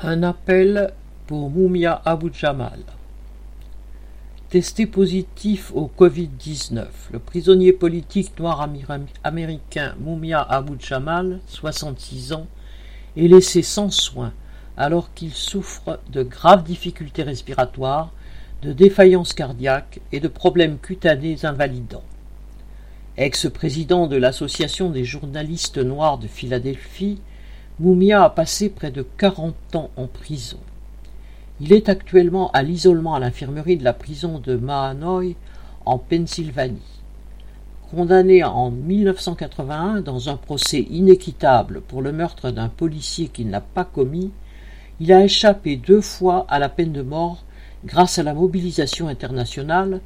Un 0.00 0.22
appel 0.22 0.92
pour 1.26 1.50
Moumia 1.50 2.00
Abu 2.04 2.30
Jamal. 2.32 2.78
Testé 4.48 4.86
positif 4.86 5.72
au 5.74 5.90
Covid-19, 5.98 6.86
le 7.10 7.18
prisonnier 7.18 7.72
politique 7.72 8.38
noir 8.38 8.64
américain 9.24 9.96
Moumia 9.98 10.40
Abu 10.40 10.74
Jamal, 10.78 11.40
66 11.48 12.32
ans, 12.32 12.46
est 13.16 13.26
laissé 13.26 13.62
sans 13.62 13.90
soins 13.90 14.32
alors 14.76 15.12
qu'il 15.14 15.32
souffre 15.32 15.98
de 16.12 16.22
graves 16.22 16.62
difficultés 16.62 17.24
respiratoires, 17.24 18.12
de 18.62 18.72
défaillances 18.72 19.34
cardiaques 19.34 19.98
et 20.12 20.20
de 20.20 20.28
problèmes 20.28 20.78
cutanés 20.78 21.44
invalidants. 21.44 22.04
Ex-président 23.16 24.06
de 24.06 24.16
l'Association 24.16 24.90
des 24.90 25.02
journalistes 25.02 25.78
noirs 25.78 26.18
de 26.18 26.28
Philadelphie, 26.28 27.18
Moumia 27.80 28.24
a 28.24 28.30
passé 28.30 28.70
près 28.70 28.90
de 28.90 29.02
quarante 29.02 29.76
ans 29.76 29.90
en 29.96 30.08
prison. 30.08 30.58
Il 31.60 31.72
est 31.72 31.88
actuellement 31.88 32.50
à 32.50 32.64
l'isolement 32.64 33.14
à 33.14 33.20
l'infirmerie 33.20 33.76
de 33.76 33.84
la 33.84 33.92
prison 33.92 34.40
de 34.40 34.56
Mahanoy 34.56 35.36
en 35.86 35.96
Pennsylvanie. 35.96 37.00
Condamné 37.92 38.42
en 38.42 38.72
1981 38.72 40.00
dans 40.00 40.28
un 40.28 40.36
procès 40.36 40.88
inéquitable 40.90 41.80
pour 41.82 42.02
le 42.02 42.10
meurtre 42.10 42.50
d'un 42.50 42.68
policier 42.68 43.28
qu'il 43.28 43.48
n'a 43.48 43.60
pas 43.60 43.84
commis, 43.84 44.32
il 44.98 45.12
a 45.12 45.22
échappé 45.22 45.76
deux 45.76 46.00
fois 46.00 46.46
à 46.48 46.58
la 46.58 46.68
peine 46.68 46.92
de 46.92 47.02
mort 47.02 47.44
grâce 47.84 48.18
à 48.18 48.24
la 48.24 48.34
mobilisation 48.34 49.06
internationale, 49.06 50.00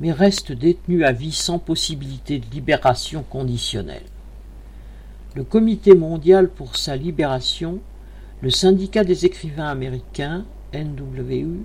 mais 0.00 0.12
reste 0.12 0.52
détenu 0.52 1.04
à 1.04 1.12
vie 1.12 1.32
sans 1.32 1.58
possibilité 1.58 2.38
de 2.38 2.46
libération 2.50 3.22
conditionnelle 3.28 4.06
le 5.36 5.44
Comité 5.44 5.94
mondial 5.94 6.48
pour 6.48 6.76
sa 6.76 6.96
libération, 6.96 7.78
le 8.40 8.50
Syndicat 8.50 9.04
des 9.04 9.26
écrivains 9.26 9.68
américains, 9.68 10.44
NWU, 10.74 11.60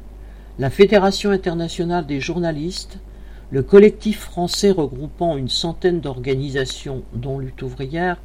la 0.60 0.70
Fédération 0.70 1.32
internationale 1.32 2.06
des 2.06 2.20
journalistes, 2.20 3.00
le 3.50 3.64
collectif 3.64 4.20
français 4.20 4.70
regroupant 4.70 5.36
une 5.36 5.50
centaine 5.50 6.00
d'organisations, 6.00 7.02
dont 7.14 7.40
Lutte 7.40 7.64
ouvrière, 7.64 8.22